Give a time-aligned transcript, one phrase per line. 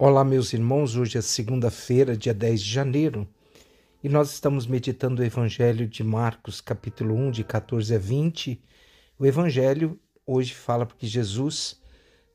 [0.00, 0.94] Olá, meus irmãos.
[0.94, 3.26] Hoje é segunda-feira, dia 10 de janeiro,
[4.00, 8.62] e nós estamos meditando o Evangelho de Marcos, capítulo 1, de 14 a 20.
[9.18, 11.82] O Evangelho hoje fala porque Jesus,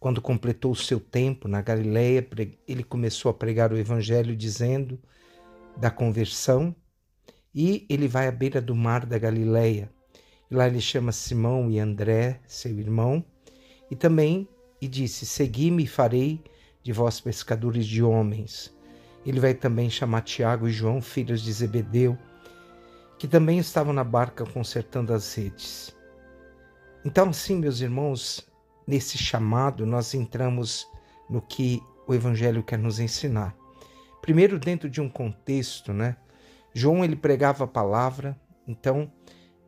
[0.00, 2.26] quando completou o seu tempo na Galileia,
[2.66, 4.98] ele começou a pregar o Evangelho dizendo
[5.76, 6.74] da conversão
[7.54, 9.88] e ele vai à beira do mar da Galileia.
[10.50, 13.24] Lá ele chama Simão e André, seu irmão,
[13.88, 14.48] e também
[14.80, 16.42] e disse: Segui-me e farei
[16.82, 18.74] de vós pescadores de homens.
[19.24, 22.18] Ele vai também chamar Tiago e João, filhos de Zebedeu,
[23.18, 25.96] que também estavam na barca consertando as redes.
[27.04, 28.48] Então, assim, meus irmãos,
[28.86, 30.86] nesse chamado nós entramos
[31.30, 33.56] no que o Evangelho quer nos ensinar.
[34.20, 36.16] Primeiro, dentro de um contexto, né?
[36.74, 39.10] João ele pregava a palavra, então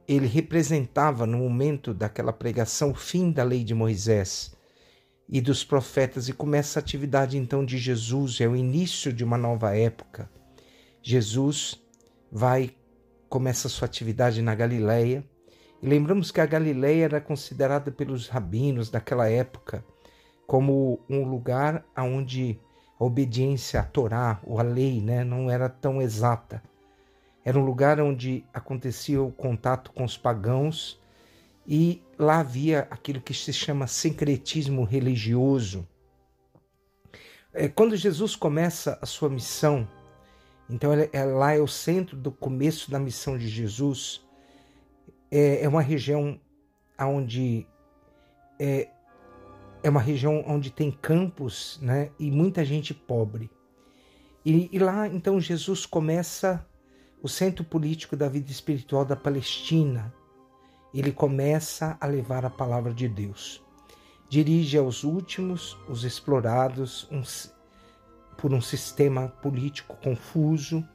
[0.06, 4.54] ele representava no momento daquela pregação o fim da lei de Moisés
[5.28, 9.38] e dos profetas, e começa a atividade então de Jesus, é o início de uma
[9.38, 10.30] nova época.
[11.02, 11.80] Jesus
[12.30, 12.74] vai,
[13.28, 15.24] começa a sua atividade na Galileia,
[15.82, 19.84] e lembramos que a Galileia era considerada pelos rabinos daquela época
[20.46, 22.58] como um lugar onde
[22.98, 26.62] a obediência à Torá, ou à lei, né, não era tão exata.
[27.44, 31.00] Era um lugar onde acontecia o contato com os pagãos
[31.66, 35.86] e lá havia aquilo que se chama sincretismo religioso.
[37.52, 39.88] É, quando Jesus começa a sua missão,
[40.68, 44.22] então é, lá é o centro do começo da missão de Jesus,
[45.30, 46.40] é, é uma região
[46.98, 47.66] onde
[48.58, 48.88] é,
[49.82, 53.50] é uma região onde tem campos né, e muita gente pobre.
[54.44, 56.66] E, e lá então Jesus começa
[57.22, 60.12] o centro político da vida espiritual da Palestina,
[61.00, 63.62] ele começa a levar a palavra de Deus.
[64.28, 67.08] Dirige aos últimos, os explorados
[68.36, 70.86] por um sistema político confuso.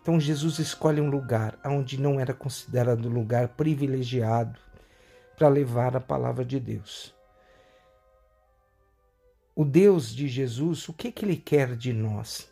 [0.00, 4.58] Então Jesus escolhe um lugar onde não era considerado lugar privilegiado
[5.36, 7.14] para levar a palavra de Deus.
[9.54, 12.50] O Deus de Jesus, o que, que ele quer de nós?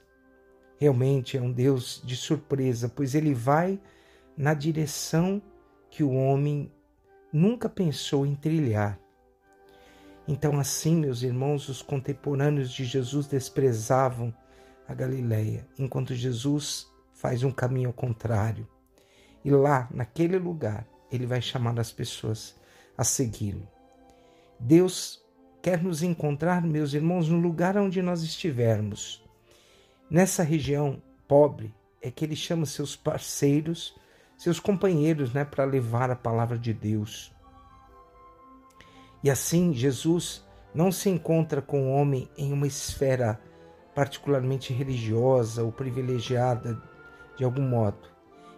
[0.79, 3.81] Realmente é um Deus de surpresa, pois ele vai
[4.37, 5.43] na direção
[5.91, 6.71] que o homem
[7.33, 8.99] nunca pensou em trilhar.
[10.27, 14.35] Então, assim, meus irmãos, os contemporâneos de Jesus desprezavam
[14.87, 18.69] a Galileia, enquanto Jesus faz um caminho ao contrário.
[19.45, 22.55] E lá, naquele lugar, ele vai chamar as pessoas
[22.97, 23.67] a segui-lo.
[24.61, 25.25] Deus
[25.63, 29.25] quer nos encontrar, meus irmãos, no lugar onde nós estivermos.
[30.11, 33.95] Nessa região pobre é que ele chama seus parceiros
[34.39, 37.35] seus companheiros, né, para levar a palavra de Deus.
[39.23, 43.41] E assim, Jesus não se encontra com o homem em uma esfera
[43.95, 46.81] particularmente religiosa ou privilegiada
[47.37, 48.09] de algum modo.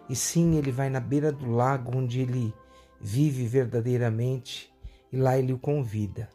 [0.07, 2.53] E sim, ele vai na beira do lago onde ele
[2.99, 4.71] vive verdadeiramente
[5.11, 6.29] e lá ele o convida.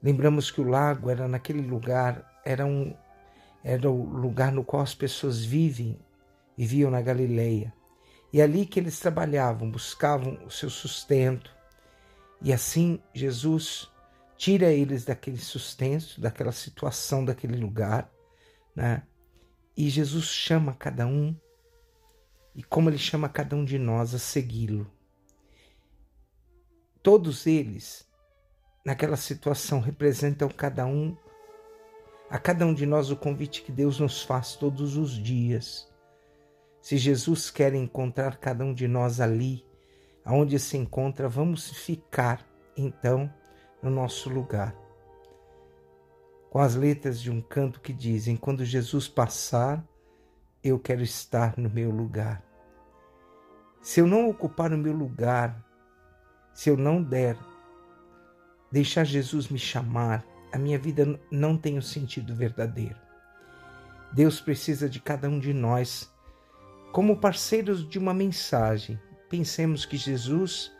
[0.00, 2.94] Lembramos que o lago era naquele lugar, era um
[3.64, 5.98] era o lugar no qual as pessoas vivem,
[6.56, 7.72] viviam na Galileia.
[8.34, 11.54] E ali que eles trabalhavam, buscavam o seu sustento.
[12.42, 13.88] E assim Jesus
[14.36, 18.10] tira eles daquele sustento, daquela situação, daquele lugar,
[18.74, 19.04] né?
[19.76, 21.32] E Jesus chama cada um,
[22.56, 24.90] e como ele chama cada um de nós a segui-lo.
[27.04, 28.04] Todos eles,
[28.84, 31.16] naquela situação, representam cada um,
[32.28, 35.93] a cada um de nós o convite que Deus nos faz todos os dias
[36.84, 39.64] se Jesus quer encontrar cada um de nós ali,
[40.22, 42.46] aonde se encontra, vamos ficar
[42.76, 43.32] então
[43.82, 44.76] no nosso lugar.
[46.50, 49.82] Com as letras de um canto que dizem: Quando Jesus passar,
[50.62, 52.44] eu quero estar no meu lugar.
[53.80, 55.64] Se eu não ocupar o meu lugar,
[56.52, 57.34] se eu não der,
[58.70, 63.00] deixar Jesus me chamar, a minha vida não tem o um sentido verdadeiro.
[64.12, 66.12] Deus precisa de cada um de nós
[66.94, 69.00] como parceiros de uma mensagem.
[69.28, 70.70] Pensemos que Jesus,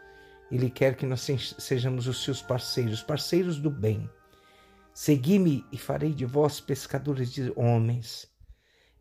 [0.48, 1.28] ele quer que nós
[1.58, 4.08] sejamos os seus parceiros, parceiros do bem.
[4.92, 8.30] Segui-me e farei de vós pescadores de homens.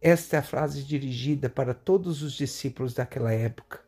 [0.01, 3.79] Esta é a frase dirigida para todos os discípulos daquela época,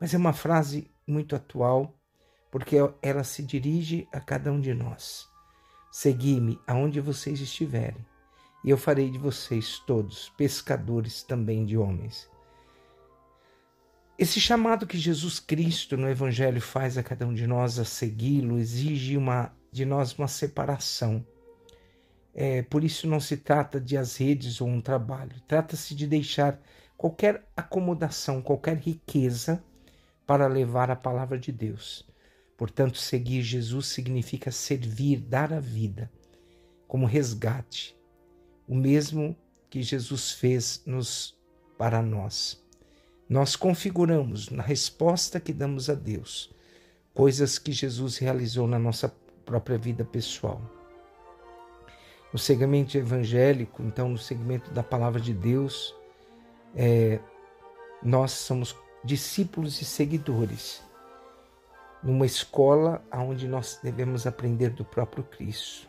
[0.00, 1.98] mas é uma frase muito atual,
[2.48, 5.26] porque ela se dirige a cada um de nós.
[5.90, 8.06] Segui-me aonde vocês estiverem,
[8.64, 12.30] e eu farei de vocês todos pescadores também de homens.
[14.22, 18.56] Esse chamado que Jesus Cristo no Evangelho faz a cada um de nós a segui-lo
[18.56, 21.26] exige uma, de nós uma separação.
[22.32, 26.62] É, por isso não se trata de as redes ou um trabalho, trata-se de deixar
[26.96, 29.60] qualquer acomodação, qualquer riqueza
[30.24, 32.08] para levar a palavra de Deus.
[32.56, 36.08] Portanto, seguir Jesus significa servir, dar a vida
[36.86, 37.98] como resgate,
[38.68, 39.36] o mesmo
[39.68, 41.36] que Jesus fez nos
[41.76, 42.62] para nós.
[43.32, 46.54] Nós configuramos na resposta que damos a Deus
[47.14, 49.08] coisas que Jesus realizou na nossa
[49.46, 50.60] própria vida pessoal.
[52.30, 55.94] No segmento evangélico, então, no segmento da palavra de Deus,
[56.76, 57.20] é,
[58.02, 60.82] nós somos discípulos e seguidores
[62.02, 65.88] numa escola onde nós devemos aprender do próprio Cristo.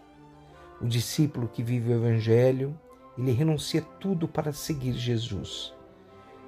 [0.80, 2.80] O discípulo que vive o Evangelho,
[3.18, 5.74] ele renuncia tudo para seguir Jesus.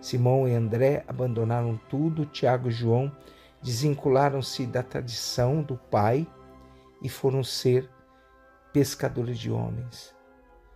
[0.06, 3.12] Simão e André abandonaram tudo, Tiago e João
[3.60, 6.28] desvincularam-se da tradição do pai
[7.02, 7.90] e foram ser
[8.72, 10.14] pescadores de homens.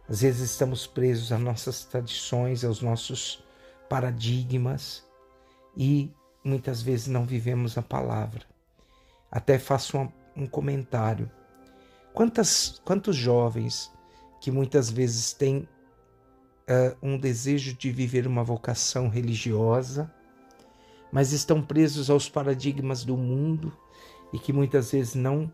[0.10, 3.46] Às vezes estamos presos às nossas tradições, aos nossos
[3.88, 5.06] paradigmas
[5.78, 6.12] e
[6.44, 8.42] muitas vezes não vivemos a palavra.
[9.30, 11.30] Até faço um, um comentário.
[12.16, 13.92] Quantas, quantos jovens
[14.42, 15.70] que muitas vezes têm
[16.70, 20.14] uh, um desejo de viver uma vocação religiosa,
[21.12, 23.76] mas estão presos aos paradigmas do mundo
[24.32, 25.52] e que muitas vezes não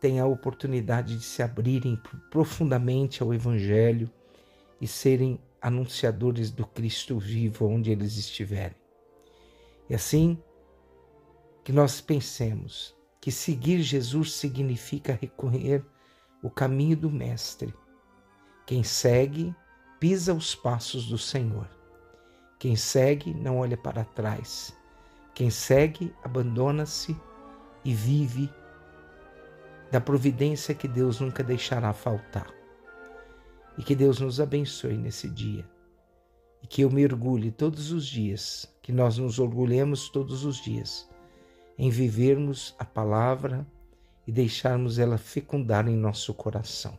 [0.00, 2.00] têm a oportunidade de se abrirem
[2.30, 4.10] profundamente ao Evangelho
[4.80, 8.76] e serem anunciadores do Cristo vivo onde eles estiverem.
[9.88, 10.38] E assim,
[11.64, 15.84] que nós pensemos que seguir Jesus significa recorrer
[16.42, 17.74] o caminho do Mestre.
[18.66, 19.54] Quem segue,
[19.98, 21.68] pisa os passos do Senhor.
[22.58, 24.76] Quem segue, não olha para trás.
[25.34, 27.16] Quem segue, abandona-se
[27.84, 28.50] e vive
[29.90, 32.52] da providência que Deus nunca deixará faltar.
[33.76, 35.64] E que Deus nos abençoe nesse dia.
[36.62, 41.08] E que eu me orgulhe todos os dias, que nós nos orgulhemos todos os dias
[41.78, 43.64] em vivermos a palavra
[44.26, 46.98] e deixarmos ela fecundar em nosso coração.